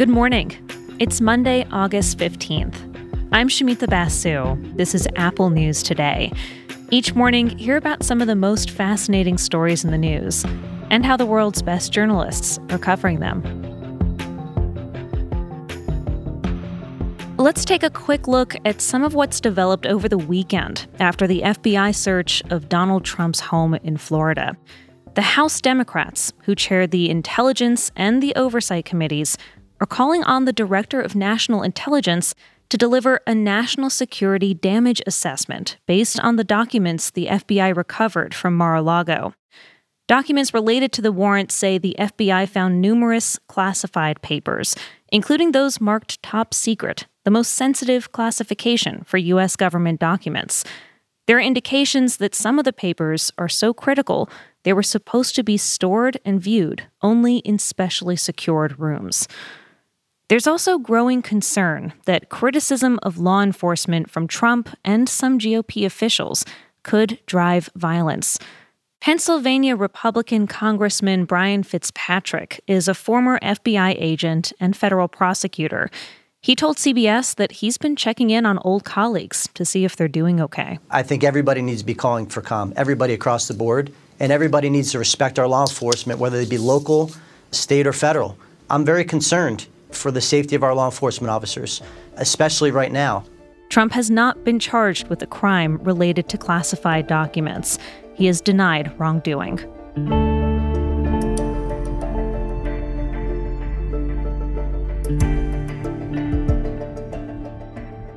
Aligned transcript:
Good 0.00 0.08
morning. 0.08 0.50
It's 0.98 1.20
Monday, 1.20 1.66
August 1.70 2.16
15th. 2.16 3.28
I'm 3.32 3.50
Shumita 3.50 3.86
Basu. 3.86 4.56
This 4.74 4.94
is 4.94 5.06
Apple 5.16 5.50
News 5.50 5.82
Today. 5.82 6.32
Each 6.90 7.14
morning, 7.14 7.50
hear 7.58 7.76
about 7.76 8.02
some 8.02 8.22
of 8.22 8.26
the 8.26 8.34
most 8.34 8.70
fascinating 8.70 9.36
stories 9.36 9.84
in 9.84 9.90
the 9.90 9.98
news 9.98 10.42
and 10.88 11.04
how 11.04 11.18
the 11.18 11.26
world's 11.26 11.60
best 11.60 11.92
journalists 11.92 12.58
are 12.70 12.78
covering 12.78 13.20
them. 13.20 13.42
Let's 17.36 17.66
take 17.66 17.82
a 17.82 17.90
quick 17.90 18.26
look 18.26 18.56
at 18.64 18.80
some 18.80 19.04
of 19.04 19.12
what's 19.12 19.38
developed 19.38 19.84
over 19.84 20.08
the 20.08 20.16
weekend 20.16 20.86
after 20.98 21.26
the 21.26 21.42
FBI 21.42 21.94
search 21.94 22.42
of 22.48 22.70
Donald 22.70 23.04
Trump's 23.04 23.40
home 23.40 23.74
in 23.74 23.98
Florida. 23.98 24.56
The 25.14 25.22
House 25.22 25.60
Democrats, 25.60 26.32
who 26.44 26.54
chair 26.54 26.86
the 26.86 27.10
Intelligence 27.10 27.90
and 27.96 28.22
the 28.22 28.32
Oversight 28.36 28.84
Committees, 28.84 29.36
are 29.80 29.86
calling 29.86 30.22
on 30.22 30.44
the 30.44 30.52
Director 30.52 31.00
of 31.00 31.16
National 31.16 31.62
Intelligence 31.64 32.32
to 32.68 32.78
deliver 32.78 33.20
a 33.26 33.34
national 33.34 33.90
security 33.90 34.54
damage 34.54 35.02
assessment 35.08 35.78
based 35.86 36.20
on 36.20 36.36
the 36.36 36.44
documents 36.44 37.10
the 37.10 37.26
FBI 37.26 37.76
recovered 37.76 38.32
from 38.32 38.56
Mar 38.56 38.76
a 38.76 38.82
Lago. 38.82 39.34
Documents 40.06 40.54
related 40.54 40.92
to 40.92 41.02
the 41.02 41.12
warrant 41.12 41.50
say 41.50 41.76
the 41.76 41.96
FBI 41.98 42.48
found 42.48 42.80
numerous 42.80 43.36
classified 43.48 44.22
papers, 44.22 44.76
including 45.10 45.50
those 45.50 45.80
marked 45.80 46.22
top 46.22 46.54
secret, 46.54 47.08
the 47.24 47.32
most 47.32 47.52
sensitive 47.52 48.12
classification 48.12 49.02
for 49.04 49.18
U.S. 49.18 49.56
government 49.56 49.98
documents. 49.98 50.64
There 51.26 51.36
are 51.36 51.40
indications 51.40 52.16
that 52.16 52.34
some 52.34 52.58
of 52.58 52.64
the 52.64 52.72
papers 52.72 53.32
are 53.38 53.48
so 53.48 53.72
critical 53.72 54.28
they 54.62 54.72
were 54.72 54.82
supposed 54.82 55.34
to 55.36 55.42
be 55.42 55.56
stored 55.56 56.18
and 56.24 56.40
viewed 56.40 56.84
only 57.02 57.38
in 57.38 57.58
specially 57.58 58.16
secured 58.16 58.78
rooms. 58.78 59.26
There's 60.28 60.46
also 60.46 60.78
growing 60.78 61.22
concern 61.22 61.92
that 62.04 62.28
criticism 62.28 63.00
of 63.02 63.18
law 63.18 63.42
enforcement 63.42 64.10
from 64.10 64.28
Trump 64.28 64.68
and 64.84 65.08
some 65.08 65.38
GOP 65.38 65.84
officials 65.84 66.44
could 66.82 67.18
drive 67.26 67.68
violence. 67.74 68.38
Pennsylvania 69.00 69.74
Republican 69.74 70.46
Congressman 70.46 71.24
Brian 71.24 71.62
Fitzpatrick 71.62 72.60
is 72.66 72.86
a 72.86 72.94
former 72.94 73.38
FBI 73.40 73.96
agent 73.98 74.52
and 74.60 74.76
federal 74.76 75.08
prosecutor. 75.08 75.90
He 76.42 76.54
told 76.54 76.76
CBS 76.76 77.34
that 77.34 77.52
he's 77.52 77.76
been 77.76 77.96
checking 77.96 78.30
in 78.30 78.46
on 78.46 78.58
old 78.58 78.84
colleagues 78.84 79.48
to 79.54 79.64
see 79.64 79.84
if 79.84 79.96
they're 79.96 80.06
doing 80.06 80.40
okay. 80.40 80.78
I 80.90 81.02
think 81.02 81.24
everybody 81.24 81.60
needs 81.60 81.80
to 81.80 81.86
be 81.86 81.94
calling 81.94 82.26
for 82.26 82.40
calm, 82.40 82.72
everybody 82.76 83.14
across 83.14 83.48
the 83.48 83.54
board, 83.54 83.92
and 84.20 84.30
everybody 84.30 84.70
needs 84.70 84.92
to 84.92 84.98
respect 84.98 85.38
our 85.38 85.48
law 85.48 85.62
enforcement, 85.62 86.20
whether 86.20 86.38
they 86.38 86.48
be 86.48 86.58
local, 86.58 87.10
state, 87.50 87.86
or 87.86 87.92
federal. 87.92 88.36
I'm 88.68 88.84
very 88.84 89.04
concerned 89.04 89.66
for 89.90 90.10
the 90.10 90.20
safety 90.20 90.54
of 90.54 90.62
our 90.62 90.74
law 90.74 90.86
enforcement 90.86 91.30
officers, 91.30 91.82
especially 92.16 92.70
right 92.70 92.92
now. 92.92 93.24
Trump 93.70 93.92
has 93.92 94.10
not 94.10 94.44
been 94.44 94.58
charged 94.58 95.08
with 95.08 95.22
a 95.22 95.26
crime 95.26 95.78
related 95.82 96.28
to 96.28 96.38
classified 96.38 97.06
documents. 97.06 97.78
He 98.14 98.26
has 98.26 98.40
denied 98.40 98.92
wrongdoing. 98.98 99.60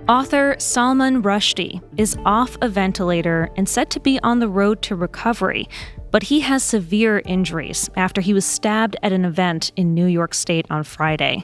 Author 0.10 0.56
Salman 0.60 1.24
Rushdie 1.24 1.82
is 1.98 2.18
off 2.26 2.58
a 2.62 2.68
ventilator 2.68 3.50
and 3.56 3.68
said 3.68 3.90
to 3.92 4.00
be 4.00 4.20
on 4.22 4.40
the 4.40 4.50
road 4.50 4.82
to 4.84 4.96
recovery 4.96 5.68
but 6.14 6.22
he 6.22 6.42
has 6.42 6.62
severe 6.62 7.24
injuries 7.26 7.90
after 7.96 8.22
he 8.22 8.36
was 8.36 8.46
stabbed 8.46 8.96
at 9.02 9.12
an 9.12 9.26
event 9.26 9.72
in 9.76 9.96
New 9.96 10.06
York 10.06 10.36
State 10.36 10.68
on 10.70 10.84
Friday. 10.84 11.44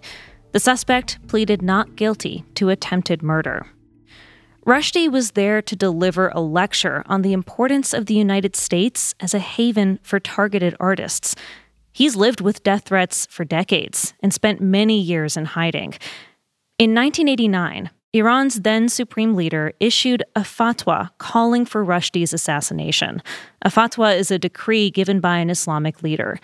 The 0.52 0.60
suspect 0.60 1.18
pleaded 1.28 1.64
not 1.64 1.96
guilty 1.96 2.46
to 2.54 2.70
attempted 2.70 3.24
murder. 3.24 3.66
Rushdie 4.68 5.12
was 5.12 5.32
there 5.32 5.60
to 5.64 5.76
deliver 5.76 6.30
a 6.30 6.40
lecture 6.40 7.02
on 7.08 7.24
the 7.24 7.34
importance 7.34 7.96
of 7.96 8.06
the 8.06 8.14
United 8.14 8.56
States 8.56 9.16
as 9.20 9.34
a 9.34 9.40
haven 9.40 10.00
for 10.04 10.20
targeted 10.20 10.76
artists. 10.80 11.36
He's 11.92 12.16
lived 12.16 12.40
with 12.40 12.62
death 12.62 12.84
threats 12.86 13.26
for 13.26 13.44
decades 13.44 14.14
and 14.22 14.32
spent 14.32 14.62
many 14.62 15.02
years 15.02 15.36
in 15.36 15.46
hiding. 15.46 15.96
In 16.78 16.94
1989, 16.94 17.90
Iran's 18.12 18.62
then 18.62 18.90
supreme 18.90 19.36
leader 19.36 19.72
issued 19.80 20.24
a 20.36 20.42
fatwa 20.42 21.12
calling 21.20 21.64
for 21.64 21.86
Rushdie's 21.86 22.34
assassination. 22.34 23.22
A 23.62 23.70
fatwa 23.70 24.18
is 24.18 24.32
a 24.32 24.40
decree 24.40 24.90
given 24.90 25.20
by 25.20 25.38
an 25.38 25.52
Islamic 25.52 26.02
leader. 26.02 26.40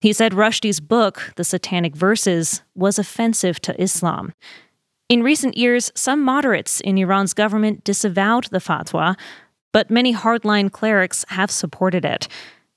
He 0.00 0.12
said 0.12 0.32
Rushdie's 0.32 0.78
book, 0.78 1.32
The 1.34 1.42
Satanic 1.42 1.96
Verses, 1.96 2.62
was 2.76 3.00
offensive 3.00 3.60
to 3.62 3.82
Islam. 3.82 4.32
In 5.08 5.24
recent 5.24 5.56
years, 5.56 5.90
some 5.96 6.22
moderates 6.22 6.80
in 6.80 6.98
Iran's 6.98 7.34
government 7.34 7.82
disavowed 7.82 8.44
the 8.52 8.60
fatwa, 8.60 9.16
but 9.72 9.90
many 9.90 10.14
hardline 10.14 10.70
clerics 10.70 11.24
have 11.30 11.50
supported 11.50 12.04
it. 12.04 12.28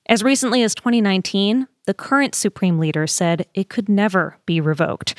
As 0.06 0.24
recently 0.24 0.64
as 0.64 0.74
2019, 0.74 1.68
the 1.84 1.94
current 1.94 2.34
supreme 2.34 2.80
leader 2.80 3.06
said 3.06 3.46
it 3.54 3.68
could 3.68 3.88
never 3.88 4.38
be 4.46 4.60
revoked. 4.60 5.14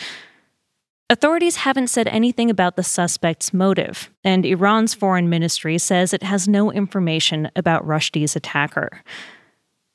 Authorities 1.14 1.58
haven't 1.58 1.92
said 1.92 2.08
anything 2.08 2.50
about 2.50 2.76
the 2.76 2.82
suspect's 2.82 3.54
motive, 3.54 4.10
and 4.24 4.48
Iran's 4.48 4.96
foreign 4.96 5.30
ministry 5.30 5.78
says 5.78 6.12
it 6.12 6.24
has 6.24 6.48
no 6.48 6.72
information 6.72 7.52
about 7.56 7.86
Rushdie's 7.86 8.36
attacker. 8.36 9.04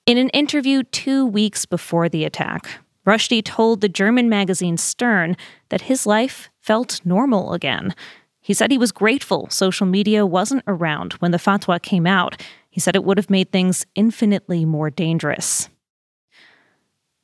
In 0.06 0.16
an 0.16 0.28
interview 0.28 0.84
two 0.84 1.26
weeks 1.26 1.66
before 1.66 2.08
the 2.08 2.24
attack, 2.24 2.68
Rushdie 3.04 3.44
told 3.44 3.80
the 3.80 3.88
German 3.88 4.28
magazine 4.28 4.76
Stern 4.76 5.36
that 5.70 5.80
his 5.80 6.06
life 6.06 6.50
felt 6.60 7.00
normal 7.04 7.52
again. 7.52 7.96
He 8.40 8.54
said 8.54 8.70
he 8.70 8.78
was 8.78 8.92
grateful 8.92 9.50
social 9.50 9.88
media 9.88 10.24
wasn't 10.24 10.62
around 10.68 11.14
when 11.14 11.32
the 11.32 11.38
fatwa 11.38 11.82
came 11.82 12.06
out. 12.06 12.40
He 12.70 12.78
said 12.78 12.94
it 12.94 13.02
would 13.02 13.18
have 13.18 13.28
made 13.28 13.50
things 13.50 13.84
infinitely 13.96 14.64
more 14.64 14.88
dangerous. 14.88 15.68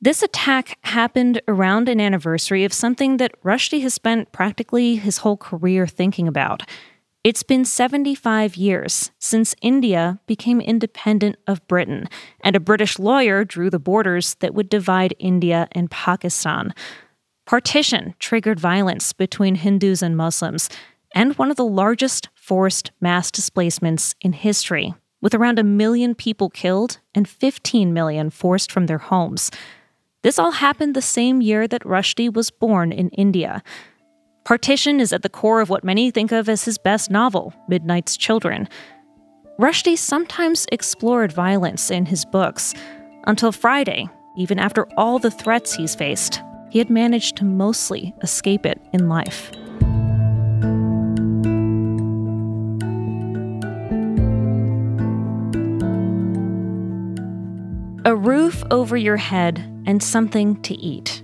This 0.01 0.21
attack 0.21 0.77
happened 0.81 1.41
around 1.47 1.87
an 1.87 2.01
anniversary 2.01 2.63
of 2.63 2.73
something 2.73 3.17
that 3.17 3.41
Rushdie 3.43 3.81
has 3.81 3.93
spent 3.93 4.31
practically 4.31 4.97
his 4.97 5.19
whole 5.19 5.37
career 5.37 5.87
thinking 5.87 6.27
about. 6.27 6.63
It's 7.23 7.43
been 7.43 7.65
75 7.65 8.55
years 8.55 9.11
since 9.17 9.55
India 9.61 10.19
became 10.27 10.61
independent 10.61 11.37
of 11.47 11.65
Britain, 11.67 12.07
and 12.41 12.55
a 12.55 12.59
British 12.59 12.99
lawyer 12.99 13.43
drew 13.43 13.69
the 13.71 13.79
borders 13.79 14.35
that 14.41 14.53
would 14.53 14.69
divide 14.69 15.15
India 15.17 15.67
and 15.71 15.89
Pakistan. 15.89 16.73
Partition 17.45 18.13
triggered 18.19 18.59
violence 18.59 19.11
between 19.13 19.55
Hindus 19.55 20.03
and 20.03 20.15
Muslims, 20.15 20.69
and 21.15 21.37
one 21.37 21.49
of 21.49 21.57
the 21.57 21.65
largest 21.65 22.29
forced 22.35 22.91
mass 22.99 23.31
displacements 23.31 24.13
in 24.21 24.33
history, 24.33 24.93
with 25.19 25.33
around 25.33 25.57
a 25.57 25.63
million 25.63 26.13
people 26.13 26.49
killed 26.49 26.99
and 27.15 27.27
15 27.27 27.91
million 27.93 28.29
forced 28.29 28.71
from 28.71 28.85
their 28.85 28.99
homes. 28.99 29.49
This 30.25 30.39
all 30.39 30.53
happened 30.53 30.95
the 30.95 31.03
same 31.03 31.39
year 31.39 31.67
that 31.67 31.83
Rushdie 31.83 32.33
was 32.33 32.49
born 32.49 32.91
in 32.91 33.09
India. 33.09 33.61
Partition 34.43 34.99
is 34.99 35.13
at 35.13 35.21
the 35.21 35.29
core 35.29 35.61
of 35.61 35.69
what 35.69 35.83
many 35.83 36.09
think 36.09 36.31
of 36.31 36.49
as 36.49 36.63
his 36.63 36.79
best 36.79 37.11
novel, 37.11 37.53
Midnight's 37.67 38.17
Children. 38.17 38.67
Rushdie 39.59 39.95
sometimes 39.95 40.65
explored 40.71 41.31
violence 41.31 41.91
in 41.91 42.07
his 42.07 42.25
books. 42.25 42.73
Until 43.27 43.51
Friday, 43.51 44.09
even 44.35 44.57
after 44.57 44.87
all 44.97 45.19
the 45.19 45.29
threats 45.29 45.75
he's 45.75 45.93
faced, 45.93 46.41
he 46.71 46.79
had 46.79 46.89
managed 46.89 47.35
to 47.35 47.45
mostly 47.45 48.11
escape 48.23 48.65
it 48.65 48.81
in 48.93 49.07
life. 49.07 49.51
A 58.05 58.15
roof 58.15 58.63
over 58.71 58.97
your 58.97 59.17
head 59.17 59.71
and 59.85 60.01
something 60.01 60.61
to 60.63 60.73
eat. 60.75 61.23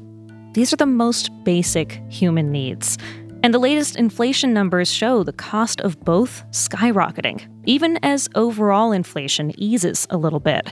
These 0.54 0.74
are 0.74 0.78
the 0.78 0.86
most 0.86 1.30
basic 1.44 2.02
human 2.10 2.52
needs. 2.52 2.98
And 3.44 3.54
the 3.54 3.60
latest 3.60 3.96
inflation 3.96 4.54
numbers 4.54 4.92
show 4.92 5.24
the 5.24 5.34
cost 5.34 5.82
of 5.82 6.00
both 6.02 6.44
skyrocketing, 6.52 7.48
even 7.66 7.98
as 8.04 8.30
overall 8.36 8.92
inflation 8.92 9.52
eases 9.60 10.06
a 10.10 10.18
little 10.18 10.40
bit. 10.40 10.72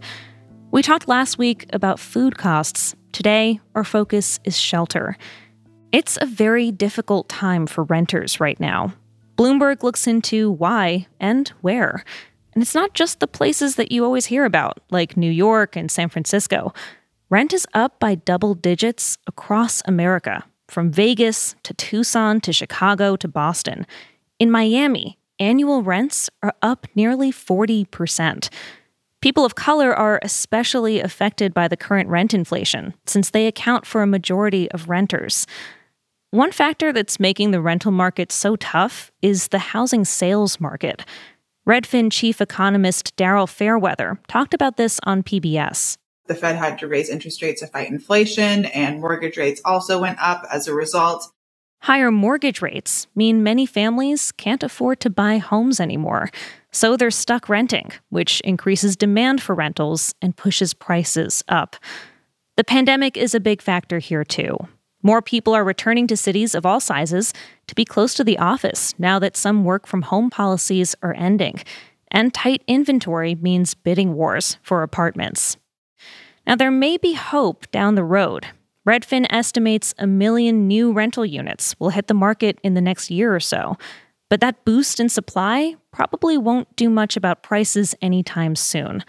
We 0.71 0.83
talked 0.83 1.07
last 1.07 1.39
week 1.39 1.65
about 1.73 1.99
food 1.99 2.37
costs. 2.37 2.95
Today, 3.11 3.59
our 3.73 3.83
focus 3.83 4.39
is 4.43 4.55
shelter. 4.55 5.17
It's 5.91 6.17
a 6.21 6.27
very 6.27 6.71
difficult 6.71 7.27
time 7.27 7.65
for 7.65 7.83
renters 7.85 8.39
right 8.39 8.59
now. 8.59 8.93
Bloomberg 9.35 9.81
looks 9.81 10.05
into 10.05 10.51
why 10.51 11.07
and 11.19 11.47
where. 11.61 12.03
And 12.53 12.61
it's 12.61 12.75
not 12.75 12.93
just 12.93 13.19
the 13.19 13.27
places 13.27 13.75
that 13.75 13.91
you 13.91 14.03
always 14.03 14.27
hear 14.27 14.45
about, 14.45 14.79
like 14.91 15.17
New 15.17 15.31
York 15.31 15.75
and 15.75 15.89
San 15.89 16.09
Francisco. 16.09 16.73
Rent 17.31 17.53
is 17.53 17.67
up 17.75 17.99
by 17.99 18.15
double 18.15 18.55
digits 18.55 19.19
across 19.27 19.83
America, 19.85 20.43
from 20.67 20.89
Vegas 20.89 21.55
to 21.61 21.75
Tucson 21.75 22.41
to 22.41 22.51
Chicago 22.51 23.15
to 23.17 23.27
Boston. 23.27 23.85
In 24.39 24.49
Miami, 24.49 25.19
annual 25.37 25.83
rents 25.83 26.31
are 26.41 26.55
up 26.63 26.87
nearly 26.95 27.31
40%. 27.31 28.49
People 29.21 29.45
of 29.45 29.53
color 29.53 29.93
are 29.93 30.19
especially 30.23 31.01
affected 31.01 31.53
by 31.53 31.67
the 31.67 31.77
current 31.77 32.09
rent 32.09 32.33
inflation, 32.33 32.95
since 33.05 33.29
they 33.29 33.45
account 33.45 33.85
for 33.85 34.01
a 34.01 34.07
majority 34.07 34.71
of 34.71 34.89
renters. 34.89 35.45
One 36.31 36.51
factor 36.51 36.91
that's 36.91 37.19
making 37.19 37.51
the 37.51 37.61
rental 37.61 37.91
market 37.91 38.31
so 38.31 38.55
tough 38.55 39.11
is 39.21 39.49
the 39.49 39.59
housing 39.59 40.03
sales 40.03 40.59
market. 40.59 41.05
Redfin 41.67 42.11
chief 42.11 42.41
economist 42.41 43.15
Daryl 43.17 43.47
Fairweather 43.47 44.19
talked 44.27 44.55
about 44.55 44.77
this 44.77 44.99
on 45.03 45.21
PBS. 45.21 45.97
The 46.29 46.35
Fed 46.35 46.57
had 46.57 46.77
to 46.79 46.87
raise 46.87 47.09
interest 47.09 47.41
rates 47.41 47.61
to 47.61 47.67
fight 47.67 47.89
inflation, 47.89 48.65
and 48.65 49.01
mortgage 49.01 49.35
rates 49.35 49.61
also 49.65 49.99
went 49.99 50.19
up 50.21 50.45
as 50.51 50.67
a 50.67 50.75
result. 50.75 51.33
Higher 51.81 52.11
mortgage 52.11 52.61
rates 52.61 53.07
mean 53.15 53.41
many 53.41 53.65
families 53.65 54.31
can't 54.33 54.61
afford 54.61 54.99
to 54.99 55.09
buy 55.09 55.39
homes 55.39 55.79
anymore. 55.79 56.29
So 56.71 56.95
they're 56.95 57.09
stuck 57.09 57.49
renting, 57.49 57.91
which 58.09 58.41
increases 58.41 58.95
demand 58.95 59.41
for 59.41 59.55
rentals 59.55 60.13
and 60.21 60.37
pushes 60.37 60.75
prices 60.75 61.43
up. 61.47 61.75
The 62.57 62.63
pandemic 62.63 63.17
is 63.17 63.33
a 63.33 63.39
big 63.39 63.59
factor 63.59 63.97
here, 63.97 64.23
too. 64.23 64.55
More 65.01 65.23
people 65.23 65.55
are 65.55 65.63
returning 65.63 66.05
to 66.07 66.17
cities 66.17 66.53
of 66.53 66.63
all 66.63 66.79
sizes 66.79 67.33
to 67.65 67.73
be 67.73 67.85
close 67.85 68.13
to 68.13 68.23
the 68.23 68.37
office 68.37 68.93
now 68.99 69.17
that 69.17 69.35
some 69.35 69.63
work 69.63 69.87
from 69.87 70.03
home 70.03 70.29
policies 70.29 70.93
are 71.01 71.15
ending. 71.15 71.59
And 72.11 72.31
tight 72.35 72.61
inventory 72.67 73.33
means 73.33 73.73
bidding 73.73 74.13
wars 74.13 74.57
for 74.61 74.83
apartments. 74.83 75.57
Now, 76.49 76.55
there 76.55 76.71
may 76.71 76.97
be 76.97 77.13
hope 77.13 77.69
down 77.69 77.93
the 77.93 78.03
road. 78.03 78.47
Redfin 78.83 79.27
estimates 79.29 79.93
a 79.99 80.07
million 80.07 80.67
new 80.67 80.91
rental 80.91 81.23
units 81.23 81.75
will 81.77 81.89
hit 81.89 82.07
the 82.07 82.15
market 82.15 82.57
in 82.63 82.73
the 82.73 82.81
next 82.81 83.11
year 83.11 83.35
or 83.35 83.39
so. 83.39 83.77
But 84.31 84.41
that 84.41 84.65
boost 84.65 84.99
in 84.99 85.09
supply 85.09 85.75
probably 85.91 86.39
won't 86.39 86.75
do 86.75 86.89
much 86.89 87.15
about 87.15 87.43
prices 87.43 87.93
anytime 88.01 88.55
soon. 88.55 89.05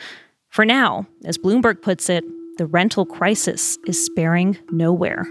For 0.51 0.67
now, 0.67 1.07
as 1.25 1.39
Bloomberg 1.39 1.81
puts 1.81 2.11
it, 2.11 2.25
the 2.59 2.67
rental 2.67 3.07
crisis 3.07 3.79
is 3.87 4.05
sparing 4.05 4.59
nowhere. 4.71 5.27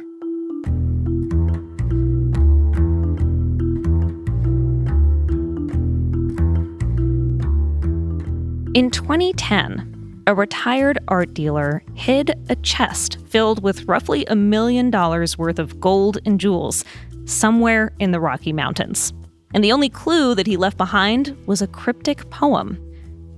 In 8.74 8.90
2010, 8.90 9.99
a 10.30 10.36
retired 10.36 11.00
art 11.08 11.34
dealer 11.34 11.81
hid 11.96 12.40
a 12.50 12.56
chest 12.58 13.18
filled 13.28 13.64
with 13.64 13.86
roughly 13.86 14.26
a 14.28 14.36
million 14.36 14.92
dollars 14.92 15.38
worth 15.38 15.58
of 15.58 15.80
gold 15.80 16.20
and 16.24 16.40
jewels 16.40 16.86
somewhere 17.26 17.92
in 17.98 18.12
the 18.12 18.20
Rocky 18.20 18.54
Mountains 18.54 19.12
and 19.54 19.64
the 19.64 19.72
only 19.72 19.90
clue 19.90 20.36
that 20.36 20.46
he 20.46 20.56
left 20.56 20.78
behind 20.78 21.36
was 21.48 21.62
a 21.62 21.68
cryptic 21.68 22.30
poem. 22.30 22.78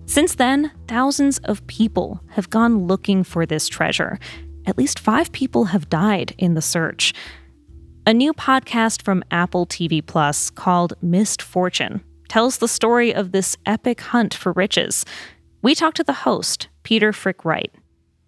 Since 0.05 0.35
then, 0.35 0.71
thousands 0.87 1.37
of 1.39 1.65
people 1.67 2.21
have 2.31 2.49
gone 2.49 2.87
looking 2.87 3.23
for 3.23 3.45
this 3.45 3.69
treasure. 3.69 4.19
At 4.65 4.77
least 4.77 4.99
five 4.99 5.31
people 5.31 5.65
have 5.65 5.89
died 5.89 6.35
in 6.37 6.53
the 6.53 6.61
search. 6.61 7.13
A 8.05 8.13
new 8.13 8.33
podcast 8.33 9.03
from 9.03 9.23
Apple 9.31 9.65
TV 9.65 10.05
Plus 10.05 10.49
called 10.49 10.93
Missed 11.01 11.41
Fortune 11.41 12.03
tells 12.27 12.57
the 12.57 12.67
story 12.67 13.13
of 13.13 13.31
this 13.31 13.55
epic 13.65 14.01
hunt 14.01 14.33
for 14.33 14.51
riches. 14.51 15.05
We 15.61 15.75
talked 15.75 15.97
to 15.97 16.03
the 16.03 16.13
host, 16.13 16.67
Peter 16.83 17.13
Frick-Wright 17.13 17.71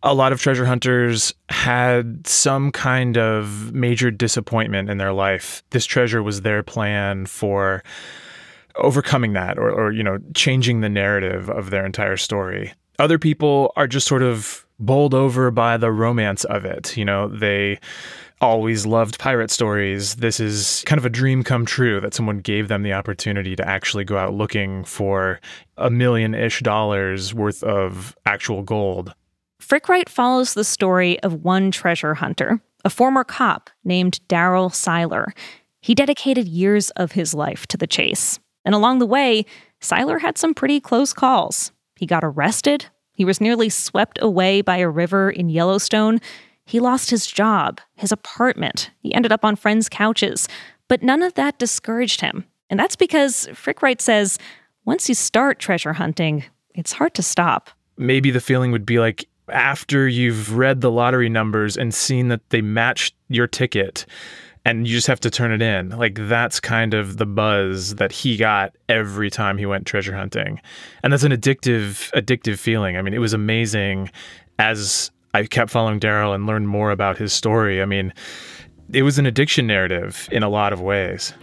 a 0.04 0.14
lot 0.14 0.34
of 0.34 0.42
treasure 0.42 0.66
hunters 0.66 1.34
had 1.50 2.28
some 2.28 2.72
kind 2.72 3.18
of 3.18 3.74
major 3.74 4.12
disappointment 4.12 4.90
in 4.90 4.98
their 4.98 5.14
life. 5.14 5.64
This 5.70 5.86
treasure 5.86 6.22
was 6.22 6.42
their 6.42 6.62
plan 6.62 7.26
for 7.26 7.84
overcoming 8.76 9.34
that 9.34 9.58
or, 9.58 9.72
or, 9.72 9.92
you 9.92 10.04
know, 10.04 10.20
changing 10.36 10.82
the 10.82 10.90
narrative 10.90 11.50
of 11.50 11.70
their 11.70 11.86
entire 11.86 12.18
story. 12.18 12.74
Other 13.00 13.18
people 13.18 13.72
are 13.76 13.88
just 13.88 14.08
sort 14.08 14.24
of 14.24 14.66
bowled 14.86 15.14
over 15.14 15.52
by 15.52 15.78
the 15.78 15.92
romance 15.92 16.44
of 16.46 16.66
it. 16.66 16.96
You 16.98 17.06
know, 17.06 17.28
they 17.28 17.80
always 18.42 18.86
loved 18.86 19.20
pirate 19.20 19.50
stories. 19.50 20.16
This 20.16 20.40
is 20.40 20.84
kind 20.86 21.00
of 21.00 21.06
a 21.06 21.10
dream 21.10 21.44
come 21.44 21.66
true 21.66 22.02
that 22.02 22.14
someone 22.14 22.40
gave 22.40 22.68
them 22.68 22.84
the 22.84 22.94
opportunity 22.94 23.56
to 23.56 23.68
actually 23.68 24.04
go 24.04 24.18
out 24.18 24.34
looking 24.34 24.84
for 24.84 25.40
a 25.78 25.90
million 25.90 26.36
ish 26.36 26.60
dollars 26.60 27.34
worth 27.34 27.64
of 27.64 28.18
actual 28.26 28.62
gold. 28.62 29.14
Frick-Wright 29.62 30.10
follows 30.10 30.54
the 30.54 30.66
story 30.66 31.20
of 31.22 31.46
one 31.46 31.72
treasure 31.72 32.16
hunter, 32.16 32.60
a 32.84 32.90
former 32.90 33.24
cop 33.24 33.70
named 33.86 34.20
Daryl 34.28 34.74
Seiler. 34.74 35.34
He 35.82 35.96
dedicated 35.96 36.48
years 36.48 36.90
of 36.92 37.14
his 37.14 37.34
life 37.34 37.66
to 37.68 37.78
the 37.78 37.88
chase. 37.88 38.40
And 38.66 38.76
along 38.76 39.00
the 39.00 39.06
way, 39.06 39.46
Seiler 39.80 40.20
had 40.20 40.38
some 40.38 40.54
pretty 40.54 40.82
close 40.82 41.14
calls. 41.14 41.72
He 41.96 42.06
got 42.06 42.24
arrested. 42.26 42.88
He 43.14 43.26
was 43.26 43.40
nearly 43.40 43.70
swept 43.70 44.20
away 44.22 44.62
by 44.62 44.78
a 44.78 44.90
river 44.90 45.30
in 45.30 45.50
Yellowstone. 45.50 46.20
He 46.66 46.80
lost 46.80 47.10
his 47.10 47.28
job, 47.28 47.80
his 47.96 48.12
apartment. 48.12 48.92
He 49.00 49.14
ended 49.14 49.32
up 49.32 49.46
on 49.46 49.56
friends' 49.56 49.88
couches. 49.88 50.48
But 50.88 51.04
none 51.04 51.22
of 51.22 51.36
that 51.36 51.60
discouraged 51.60 52.22
him. 52.22 52.46
And 52.70 52.80
that's 52.80 52.96
because 52.96 53.48
Frick-Wright 53.54 54.02
says 54.02 54.38
once 54.86 55.08
you 55.08 55.16
start 55.16 55.60
treasure 55.60 55.94
hunting, 55.94 56.44
it's 56.76 56.94
hard 56.94 57.14
to 57.16 57.24
stop. 57.24 57.70
Maybe 57.98 58.32
the 58.32 58.42
feeling 58.42 58.72
would 58.72 58.86
be 58.86 59.00
like 59.00 59.28
after 59.50 60.08
you've 60.08 60.58
read 60.58 60.82
the 60.82 60.92
lottery 60.92 61.30
numbers 61.30 61.78
and 61.78 61.94
seen 61.94 62.30
that 62.30 62.50
they 62.50 62.62
match 62.62 63.14
your 63.30 63.48
ticket 63.48 64.06
and 64.66 64.88
you 64.88 64.94
just 64.94 65.08
have 65.08 65.20
to 65.22 65.30
turn 65.30 65.52
it 65.52 65.62
in. 65.62 65.90
Like 65.90 66.16
that's 66.28 66.60
kind 66.60 66.94
of 66.94 67.18
the 67.18 67.26
buzz 67.26 67.96
that 67.96 68.12
he 68.12 68.38
got 68.38 68.76
every 68.88 69.30
time 69.30 69.58
he 69.58 69.66
went 69.66 69.86
treasure 69.86 70.16
hunting. 70.16 70.62
And 71.04 71.12
that's 71.12 71.24
an 71.24 71.32
addictive 71.32 72.12
addictive 72.12 72.58
feeling. 72.58 72.98
I 72.98 73.02
mean, 73.02 73.14
it 73.14 73.20
was 73.20 73.34
amazing 73.34 74.10
as 74.60 75.12
I 75.34 75.44
kept 75.46 75.72
following 75.72 76.00
Daryl 76.00 76.34
and 76.36 76.46
learned 76.46 76.68
more 76.68 76.92
about 76.92 77.18
his 77.18 77.34
story. 77.34 77.82
I 77.82 77.86
mean, 77.86 78.14
it 78.92 79.04
was 79.04 79.18
an 79.18 79.26
addiction 79.26 79.68
narrative 79.68 80.30
in 80.32 80.44
a 80.44 80.50
lot 80.50 80.74
of 80.74 80.80
ways. 80.80 81.34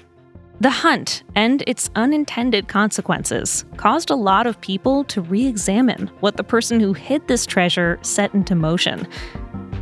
The 0.60 0.70
hunt 0.70 1.22
and 1.34 1.64
its 1.66 1.90
unintended 1.96 2.68
consequences 2.68 3.64
caused 3.78 4.10
a 4.10 4.14
lot 4.14 4.46
of 4.46 4.60
people 4.60 5.04
to 5.04 5.22
re 5.22 5.46
examine 5.46 6.08
what 6.20 6.36
the 6.36 6.44
person 6.44 6.80
who 6.80 6.92
hid 6.92 7.26
this 7.28 7.46
treasure 7.46 7.98
set 8.02 8.34
into 8.34 8.54
motion. 8.54 9.08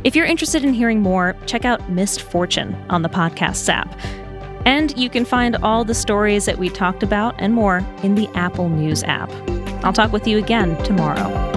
If 0.05 0.15
you're 0.15 0.25
interested 0.25 0.63
in 0.63 0.73
hearing 0.73 1.01
more, 1.01 1.35
check 1.45 1.65
out 1.65 1.89
Missed 1.89 2.21
Fortune 2.21 2.73
on 2.89 3.01
the 3.01 3.09
podcast 3.09 3.67
app. 3.67 3.93
And 4.65 4.97
you 4.97 5.09
can 5.09 5.25
find 5.25 5.57
all 5.57 5.83
the 5.83 5.93
stories 5.93 6.45
that 6.45 6.57
we 6.57 6.69
talked 6.69 7.03
about 7.03 7.35
and 7.37 7.53
more 7.53 7.85
in 8.01 8.15
the 8.15 8.29
Apple 8.33 8.69
News 8.69 9.03
app. 9.03 9.29
I'll 9.83 9.93
talk 9.93 10.13
with 10.13 10.25
you 10.27 10.37
again 10.37 10.81
tomorrow. 10.83 11.48